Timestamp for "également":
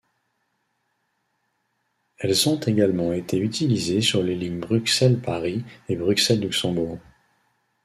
2.59-3.13